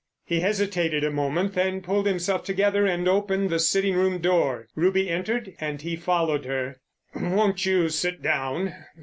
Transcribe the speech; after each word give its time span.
He 0.25 0.39
hesitated 0.39 1.03
a 1.03 1.11
moment, 1.11 1.53
then 1.53 1.81
pulled 1.83 2.07
himself 2.07 2.43
together 2.43 2.87
and 2.87 3.07
opened 3.07 3.51
the 3.51 3.59
sitting 3.59 3.95
room 3.95 4.17
door. 4.17 4.67
Ruby 4.73 5.07
entered 5.11 5.53
and 5.59 5.79
he 5.79 5.95
followed 5.95 6.45
her. 6.45 6.77
"Won't 7.15 7.67
you 7.67 7.87
sit 7.89 8.19
down? 8.23 8.73